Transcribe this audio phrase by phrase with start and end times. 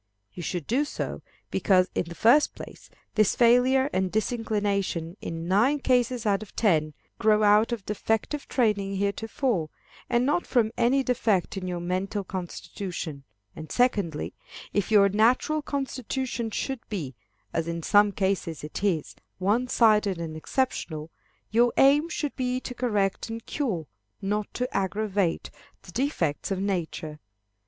[0.33, 1.21] You should do so,
[1.51, 6.95] because, in the first place, this failure and disinclination, in nine cases out of ten,
[7.19, 9.69] grow out of defective training heretofore,
[10.09, 13.25] and not from any defect in your mental constitution;
[13.55, 14.33] and, secondly,
[14.73, 17.13] if your natural constitution should be,
[17.53, 21.11] as in some cases it is, one sided and exceptional,
[21.51, 23.85] your aim should be to correct and cure,
[24.19, 25.51] not to aggravate,
[25.83, 27.19] the defects of nature.